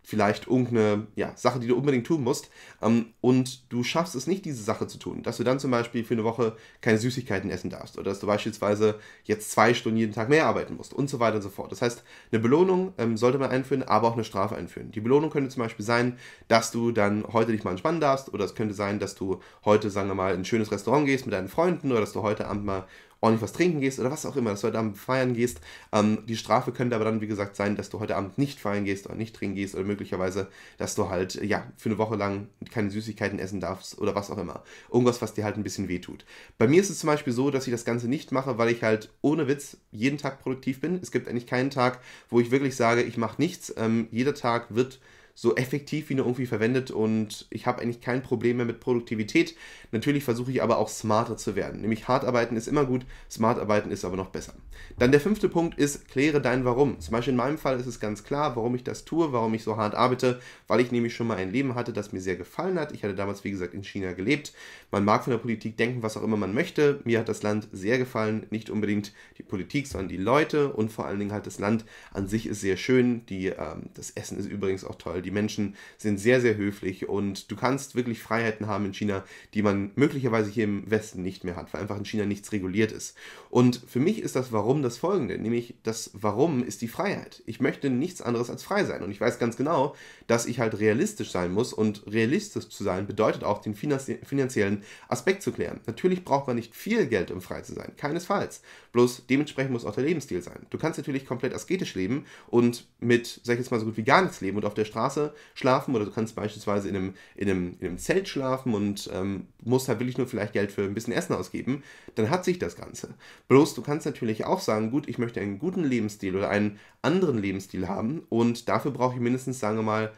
vielleicht 0.05 0.47
irgendeine 0.47 1.07
ja, 1.17 1.33
Sache, 1.35 1.59
die 1.59 1.67
du 1.67 1.77
unbedingt 1.77 2.07
tun 2.07 2.23
musst, 2.23 2.51
ähm, 2.83 3.07
und 3.21 3.73
du 3.73 3.83
schaffst 3.83 4.15
es 4.15 4.27
nicht, 4.27 4.45
diese 4.45 4.63
Sache 4.63 4.87
zu 4.87 4.99
tun, 4.99 5.23
dass 5.23 5.39
du 5.39 5.45
dann 5.45 5.59
zum 5.59 5.71
Beispiel 5.71 6.05
für 6.05 6.15
eine 6.15 6.25
Woche 6.25 6.57
keine 6.83 6.99
Süßigkeiten 6.99 7.51
essen 7.51 7.71
darfst 7.71 7.99
oder 7.99 8.11
dass 8.11 8.21
du 8.21 8.27
beispielsweise 8.27 9.01
jetzt 9.25 9.51
zwei 9.51 9.73
Stunden 9.73 9.99
jeden 9.99 10.13
Tag 10.13 10.29
mehr 10.29 10.47
arbeiten 10.47 10.77
musst 10.77 10.93
und 10.93 11.09
so 11.09 11.21
weiter 11.21 11.37
und 11.37 11.43
so 11.43 11.49
fort. 11.49 11.73
Das 11.73 11.81
heißt, 11.81 12.05
eine 12.31 12.41
Belohnung 12.41 12.93
ähm, 12.99 13.17
sollte 13.17 13.39
man 13.39 13.51
einführen, 13.51 13.83
aber 13.83 14.09
auch 14.09 14.15
eine 14.15 14.25
Strafe 14.25 14.57
einführen. 14.57 14.91
Die 14.93 15.01
Belohnung 15.01 15.31
könnte 15.31 15.49
zum 15.49 15.63
Beispiel 15.63 15.85
sein, 15.85 16.19
dass 16.49 16.71
du 16.71 16.93
dann 16.93 17.25
heute 17.33 17.53
dich 17.53 17.65
mal 17.65 17.71
entspannen 17.71 18.01
darfst 18.01 18.33
oder 18.33 18.45
es 18.45 18.55
könnte 18.55 18.75
sein, 18.75 18.99
dass 18.99 19.15
du 19.15 19.41
heute, 19.65 19.89
sagen 19.89 20.09
wir 20.09 20.15
mal, 20.15 20.35
in 20.35 20.41
ein 20.41 20.45
schönes 20.45 20.71
Restaurant 20.71 21.07
gehst 21.07 21.25
mit 21.25 21.33
deinen 21.33 21.49
Freunden 21.49 21.91
oder 21.91 22.01
dass 22.01 22.13
du 22.13 22.23
heute 22.23 22.47
Abend 22.47 22.67
mal 22.67 22.87
ordentlich 23.25 23.43
was 23.43 23.53
trinken 23.53 23.81
gehst 23.81 23.99
oder 23.99 24.11
was 24.11 24.27
auch 24.27 24.37
immer, 24.37 24.51
dass 24.51 24.61
du 24.61 24.67
heute 24.67 24.79
Abend 24.79 24.99
feiern 24.99 25.33
gehst. 25.33 25.61
Ähm, 25.93 26.19
die 26.27 26.37
Strafe 26.37 26.73
könnte 26.73 26.95
aber 26.95 27.07
dann, 27.07 27.23
wie 27.23 27.27
gesagt, 27.27 27.57
sein, 27.57 27.75
dass 27.75 27.89
du 27.89 27.99
heute 27.99 28.17
Abend 28.17 28.37
nicht 28.37 28.61
feiern 28.61 28.85
gehst 28.85 29.07
oder 29.07 29.15
nicht 29.15 29.35
trinken 29.35 29.57
gehst 29.57 29.75
oder 29.75 29.85
möglicherweise, 29.85 30.49
dass 30.77 30.95
du 30.95 31.09
halt, 31.09 31.35
ja, 31.43 31.67
für 31.77 31.89
eine 31.89 31.99
Woche 31.99 32.17
lang 32.17 32.49
keine 32.71 32.91
Süßigkeiten 32.91 33.39
essen 33.39 33.61
darfst 33.61 33.99
oder 33.99 34.15
was 34.15 34.31
auch 34.31 34.37
immer. 34.37 34.63
Irgendwas, 34.93 35.23
was 35.23 35.33
dir 35.33 35.45
halt 35.45 35.57
ein 35.57 35.63
bisschen 35.63 35.89
wehtut. 35.89 36.27
Bei 36.59 36.69
mir 36.69 36.81
ist 36.81 36.91
es 36.91 36.99
zum 36.99 37.07
Beispiel 37.07 37.33
so, 37.33 37.51
dass 37.51 37.67
ich 37.67 37.73
das 37.73 37.87
Ganze 37.87 38.09
nicht 38.09 38.31
mache, 38.31 38.59
weil 38.59 38.69
ich 38.69 38.83
halt 38.83 39.11
ohne 39.23 39.49
Witz 39.49 39.79
jeden 39.91 40.19
Tag 40.19 40.41
produktiv 40.41 40.81
bin. 40.81 40.99
Es 41.03 41.11
gibt 41.11 41.27
eigentlich 41.27 41.47
keinen 41.47 41.71
Tag, 41.71 42.01
wo 42.29 42.41
ich 42.41 42.51
wirklich 42.51 42.77
sage, 42.77 43.03
ich 43.03 43.17
mache 43.17 43.41
nichts. 43.41 43.73
Ähm, 43.79 44.07
jeder 44.11 44.35
Tag 44.35 44.75
wird 44.75 45.01
so 45.35 45.57
effektiv 45.57 46.09
wie 46.09 46.15
nur 46.15 46.27
irgendwie 46.27 46.47
verwendet 46.47 46.93
und 46.93 47.47
ich 47.51 47.67
habe 47.67 47.83
eigentlich 47.83 48.01
kein 48.01 48.23
Problem 48.23 48.59
mehr 48.59 48.67
mit 48.67 48.79
Produktivität. 48.79 49.57
Natürlich 49.91 50.23
versuche 50.23 50.53
ich 50.53 50.63
aber 50.63 50.79
auch 50.79 50.89
smarter 50.89 51.37
zu 51.37 51.57
werden. 51.57 51.81
Nämlich 51.81 52.07
hart 52.07 52.25
arbeiten 52.25 52.57
ist 52.57 52.69
immer 52.69 52.85
gut, 52.85 53.05
smart 53.29 53.59
arbeiten 53.59 53.91
ist 53.91 54.05
aber 54.05 54.17
noch 54.17 54.29
besser. 54.29 54.55
Dann 54.99 55.11
der 55.11 55.21
fünfte 55.21 55.49
Punkt 55.49 55.77
ist, 55.77 56.09
kläre 56.09 56.41
dein 56.41 56.65
Warum. 56.65 57.01
Zum 57.01 57.13
Beispiel 57.13 57.33
in 57.33 57.37
meinem 57.37 57.59
Fall 57.59 57.81
ist 57.81 57.87
es 57.87 57.99
ganz 57.99 58.23
klar, 58.23 58.55
warum 58.55 58.77
ich 58.77 58.85
das 58.85 59.05
tue, 59.05 59.33
warum 59.33 59.55
ich 59.55 59.65
so 59.65 59.77
hart 59.77 59.95
arbeite, 59.95 60.41
weil 60.69 60.81
ich 60.81 60.93
nämlich 60.93 61.15
schon 61.15 61.27
mal 61.27 61.37
ein 61.37 61.53
Leben 61.53 61.75
hatte, 61.75 61.93
das 61.93 62.13
mir 62.13 62.21
sehr 62.21 62.37
gefallen 62.37 62.79
hat. 62.79 62.93
Ich 62.93 63.03
hatte 63.03 63.15
damals, 63.15 63.43
wie 63.43 63.51
gesagt, 63.51 63.75
in 63.75 63.83
China 63.83 64.13
gelebt. 64.13 64.53
Man 64.93 65.05
mag 65.05 65.25
von 65.25 65.33
der 65.33 65.39
Politik 65.39 65.77
denken, 65.77 66.03
was 66.03 66.17
auch 66.17 66.23
immer 66.23 66.37
man 66.37 66.55
möchte. 66.55 67.01
Mir 67.05 67.19
hat 67.19 67.29
das 67.29 67.43
Land 67.43 67.69
sehr 67.73 67.99
gefallen, 67.99 68.47
nicht 68.51 68.71
unbedingt 68.71 69.13
die 69.39 69.43
Politik, 69.43 69.89
sondern 69.89 70.09
die 70.09 70.17
Leute 70.17 70.73
und 70.73 70.93
vor 70.93 71.07
allen 71.07 71.19
Dingen 71.19 71.33
halt 71.33 71.47
das 71.47 71.59
Land 71.59 71.85
an 72.13 72.29
sich 72.29 72.47
ist 72.47 72.61
sehr 72.61 72.77
schön. 72.77 73.27
Die, 73.27 73.47
ähm, 73.47 73.91
das 73.95 74.11
Essen 74.11 74.39
ist 74.39 74.47
übrigens 74.47 74.85
auch 74.85 74.95
toll 74.95 75.24
Die 75.25 75.31
Menschen 75.31 75.75
sind 75.99 76.19
sehr, 76.19 76.41
sehr 76.41 76.57
höflich 76.57 77.09
und 77.09 77.51
du 77.51 77.57
kannst 77.57 77.95
wirklich 77.95 78.23
Freiheiten 78.23 78.67
haben 78.67 78.87
in 78.87 78.95
China, 78.95 79.25
die 79.55 79.63
man 79.63 79.91
möglicherweise 79.97 80.51
hier 80.51 80.65
im 80.65 80.91
Westen 80.91 81.23
nicht 81.23 81.45
mehr 81.45 81.57
hat, 81.57 81.73
weil 81.73 81.81
einfach 81.81 81.99
in 81.99 82.05
China 82.05 82.27
nichts 82.27 82.53
reguliert 82.53 82.93
ist. 82.93 83.17
Und 83.51 83.81
für 83.87 84.01
mich 84.01 84.21
ist 84.21 84.37
das 84.37 84.53
Warum 84.53 84.83
das 84.83 84.99
folgende, 84.99 85.39
nämlich 85.39 85.75
das 85.83 86.11
Warum 86.13 86.65
ist 86.65 86.83
die 86.83 86.89
Freiheit. 86.89 87.43
Ich 87.47 87.61
möchte 87.61 87.91
nichts 87.91 88.23
anderes 88.23 88.51
als 88.51 88.63
frei 88.63 88.85
sein 88.85 89.03
und 89.03 89.11
ich 89.11 89.21
weiß 89.21 89.39
ganz 89.39 89.57
genau, 89.57 89.95
dass 90.27 90.47
ich 90.47 90.61
halt 90.61 90.79
realistisch 90.79 91.31
sein 91.31 91.53
muss 91.53 91.73
und 91.73 92.07
realistisch 92.07 92.69
zu 92.69 92.85
sein 92.85 93.07
bedeutet 93.07 93.45
auch 93.45 93.61
den 93.61 93.75
finanziellen 93.75 94.83
Aspekt 95.09 95.43
zu 95.43 95.53
klären. 95.53 95.81
Natürlich 95.87 96.25
braucht 96.25 96.47
man 96.47 96.57
nicht 96.57 96.75
viel 96.75 97.07
Geld, 97.07 97.31
um 97.31 97.41
frei 97.41 97.63
zu 97.63 97.75
sein, 97.75 97.93
keinesfalls. 97.97 98.63
Bloß 98.93 99.27
dementsprechend 99.29 99.73
muss 99.73 99.85
auch 99.85 99.95
der 99.95 100.05
Lebensstil 100.05 100.43
sein. 100.43 100.67
Du 100.71 100.79
kannst 100.79 100.99
natürlich 100.99 101.27
komplett 101.27 101.55
asketisch 101.55 101.95
leben 101.95 102.27
und 102.47 102.87
mit, 103.01 103.41
sag 103.43 103.55
ich 103.55 103.61
jetzt 103.61 103.71
mal, 103.71 103.81
so 103.81 103.87
gut 103.87 103.97
wie 103.97 104.05
gar 104.05 104.23
nichts 104.23 104.41
leben 104.41 104.57
und 104.57 104.65
auf 104.65 104.75
der 104.75 104.85
Straße 104.85 105.14
schlafen 105.55 105.95
oder 105.95 106.05
du 106.05 106.11
kannst 106.11 106.35
beispielsweise 106.35 106.89
in 106.89 106.97
einem, 106.97 107.15
in 107.37 107.51
einem, 107.51 107.77
in 107.81 107.89
einem 107.89 107.99
Zelt 107.99 108.29
schlafen 108.29 108.75
und 108.75 109.11
ähm, 109.13 109.47
musst 109.63 109.89
halt 109.89 110.01
wirklich 110.01 110.19
nur 110.19 110.27
vielleicht 110.27 110.53
Geld 110.53 110.73
für 110.73 110.83
ein 110.83 110.95
bisschen 110.95 111.13
Essen 111.13 111.35
ausgeben, 111.35 111.83
dann 112.15 112.31
hat 112.31 112.45
sich 112.45 112.59
das 112.59 112.77
Ganze. 112.77 113.15
Bloß 113.49 113.75
du 113.75 113.83
kannst 113.83 114.07
natürlich 114.07 114.45
auch 114.45 114.61
sagen, 114.61 114.91
gut, 114.91 115.09
ich 115.09 115.19
möchte 115.19 115.41
einen 115.41 115.59
guten 115.59 115.85
Lebensstil 115.85 116.37
oder 116.37 116.49
einen 116.49 116.79
anderen 117.03 117.39
Lebensstil 117.39 117.89
haben 117.89 118.23
und 118.29 118.69
dafür 118.69 118.91
brauche 118.91 119.15
ich 119.15 119.21
mindestens, 119.21 119.61
sagen 119.61 119.77
wir 119.77 119.83
mal, 119.83 120.13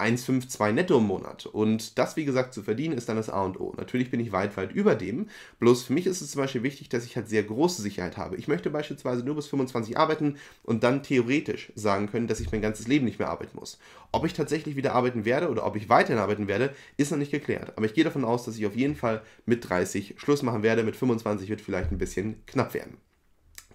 1,52 0.00 0.72
netto 0.72 0.98
im 0.98 1.04
Monat. 1.04 1.46
Und 1.46 1.98
das, 1.98 2.16
wie 2.16 2.24
gesagt, 2.24 2.54
zu 2.54 2.62
verdienen, 2.62 2.96
ist 2.96 3.08
dann 3.08 3.16
das 3.16 3.28
A 3.30 3.44
und 3.44 3.60
O. 3.60 3.74
Natürlich 3.76 4.10
bin 4.10 4.20
ich 4.20 4.32
weit, 4.32 4.56
weit 4.56 4.72
über 4.72 4.94
dem. 4.94 5.28
Bloß 5.58 5.82
für 5.84 5.92
mich 5.92 6.06
ist 6.06 6.20
es 6.20 6.30
zum 6.30 6.40
Beispiel 6.40 6.62
wichtig, 6.62 6.88
dass 6.88 7.04
ich 7.04 7.16
halt 7.16 7.28
sehr 7.28 7.42
große 7.42 7.82
Sicherheit 7.82 8.16
habe. 8.16 8.36
Ich 8.36 8.48
möchte 8.48 8.70
beispielsweise 8.70 9.24
nur 9.24 9.36
bis 9.36 9.46
25 9.48 9.98
arbeiten 9.98 10.36
und 10.62 10.82
dann 10.82 11.02
theoretisch 11.02 11.72
sagen 11.74 12.10
können, 12.10 12.26
dass 12.26 12.40
ich 12.40 12.50
mein 12.50 12.62
ganzes 12.62 12.88
Leben 12.88 13.04
nicht 13.04 13.18
mehr 13.18 13.28
arbeiten 13.28 13.56
muss. 13.58 13.78
Ob 14.12 14.24
ich 14.24 14.32
tatsächlich 14.32 14.76
wieder 14.76 14.94
arbeiten 14.94 15.24
werde 15.24 15.50
oder 15.50 15.66
ob 15.66 15.76
ich 15.76 15.88
weiterhin 15.88 16.20
arbeiten 16.20 16.48
werde, 16.48 16.74
ist 16.96 17.10
noch 17.10 17.18
nicht 17.18 17.30
geklärt. 17.30 17.72
Aber 17.76 17.86
ich 17.86 17.94
gehe 17.94 18.04
davon 18.04 18.24
aus, 18.24 18.44
dass 18.44 18.56
ich 18.56 18.66
auf 18.66 18.76
jeden 18.76 18.96
Fall 18.96 19.22
mit 19.46 19.68
30 19.68 20.14
Schluss 20.18 20.42
machen 20.42 20.62
werde. 20.62 20.82
Mit 20.82 20.96
25 20.96 21.48
wird 21.48 21.60
vielleicht 21.60 21.92
ein 21.92 21.98
bisschen 21.98 22.44
knapp 22.46 22.74
werden. 22.74 22.96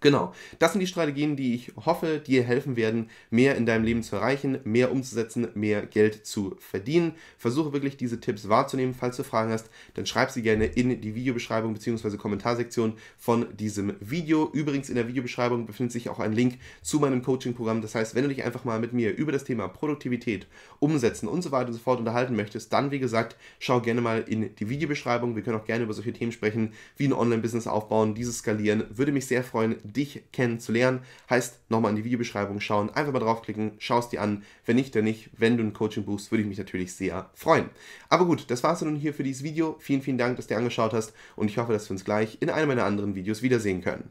Genau, 0.06 0.34
das 0.60 0.74
sind 0.74 0.82
die 0.82 0.86
Strategien, 0.86 1.36
die 1.36 1.56
ich 1.56 1.72
hoffe, 1.84 2.20
dir 2.20 2.44
helfen 2.44 2.76
werden, 2.76 3.10
mehr 3.32 3.56
in 3.56 3.66
deinem 3.66 3.84
Leben 3.84 4.04
zu 4.04 4.16
erreichen, 4.16 4.60
mehr 4.64 4.92
umzusetzen, 4.92 5.48
mehr 5.56 5.84
Geld 5.84 6.28
zu 6.28 6.56
verdienen. 6.60 7.16
Versuche 7.40 7.74
wirklich 7.74 7.98
diese 7.98 8.20
Tipps 8.20 8.48
wahrzunehmen. 8.48 8.94
Falls 8.94 9.18
du 9.18 9.24
Fragen 9.24 9.52
hast, 9.52 9.68
dann 9.96 10.06
schreib 10.06 10.30
sie 10.30 10.44
gerne 10.44 10.68
in 10.68 11.02
die 11.02 11.16
Videobeschreibung 11.16 11.74
bzw. 11.74 12.18
Kommentarsektion 12.18 12.94
von 13.18 13.48
diesem 13.58 13.96
Video. 14.00 14.48
Übrigens 14.54 14.90
in 14.90 14.96
der 14.96 15.08
Videobeschreibung 15.08 15.66
befindet 15.66 15.94
sich 15.94 16.08
auch 16.08 16.20
ein 16.20 16.34
Link 16.34 16.60
zu 16.84 17.00
meinem 17.00 17.24
Coaching-Programm. 17.24 17.82
Das 17.82 17.96
heißt, 17.96 18.14
wenn 18.14 18.26
du 18.26 18.30
dich 18.30 18.44
einfach 18.44 18.64
mal 18.64 18.80
mit 18.80 18.94
mir 18.94 19.18
über 19.18 19.32
das 19.32 19.44
Thema 19.44 19.68
Produktivität, 19.70 20.46
Umsetzen 20.78 21.28
und 21.28 21.42
so 21.42 21.52
weiter 21.52 21.70
und 21.70 21.74
so 21.74 21.80
fort 21.80 21.98
unterhalten 21.98 22.36
möchtest, 22.36 22.72
dann 22.72 22.92
wie 22.92 23.00
gesagt, 23.00 23.38
schau 23.58 23.82
gerne 23.82 24.02
mal 24.02 24.24
in 24.28 24.54
die 24.54 24.70
Videobeschreibung. 24.70 25.36
Wir 25.36 25.42
können 25.42 25.58
auch 25.60 25.66
gerne 25.66 25.86
über 25.86 25.96
solche 25.96 26.14
Themen 26.14 26.32
sprechen, 26.32 26.74
wie 26.96 27.08
ein 27.08 27.14
Online-Business 27.14 27.66
aufbauen, 27.66 28.14
dieses 28.14 28.38
skalieren. 28.38 28.84
Würde 28.92 29.12
mich 29.12 29.26
sehr 29.26 29.44
freuen, 29.44 29.78
dich 29.96 30.24
kennenzulernen. 30.32 31.02
Heißt, 31.30 31.60
nochmal 31.70 31.92
in 31.92 31.98
die 31.98 32.04
Videobeschreibung 32.04 32.60
schauen, 32.60 32.90
einfach 32.90 33.14
mal 33.14 33.20
draufklicken, 33.20 33.74
schau 33.80 34.00
es 34.00 34.10
dir 34.10 34.22
an. 34.22 34.44
Wenn 34.66 34.76
nicht, 34.76 34.96
dann 34.96 35.04
nicht. 35.04 35.30
Wenn 35.38 35.58
du 35.58 35.64
ein 35.64 35.74
Coaching 35.74 36.06
buchst, 36.06 36.32
würde 36.32 36.42
ich 36.44 36.48
mich 36.48 36.58
natürlich 36.58 36.94
sehr 36.94 37.30
freuen. 37.34 37.70
Aber 38.10 38.26
gut, 38.26 38.46
das 38.50 38.64
war 38.64 38.74
es 38.74 38.82
nun 38.82 38.96
hier 38.96 39.14
für 39.14 39.24
dieses 39.24 39.44
Video. 39.44 39.76
Vielen, 39.80 40.02
vielen 40.02 40.18
Dank, 40.18 40.36
dass 40.36 40.48
du 40.48 40.54
dir 40.54 40.58
angeschaut 40.58 40.94
hast 40.94 41.14
und 41.36 41.50
ich 41.50 41.58
hoffe, 41.58 41.74
dass 41.74 41.90
wir 41.90 41.92
uns 41.92 42.06
gleich 42.06 42.38
in 42.42 42.50
einem 42.50 42.68
meiner 42.68 42.86
anderen 42.86 43.16
Videos 43.16 43.42
wiedersehen 43.42 43.82
können. 43.82 44.10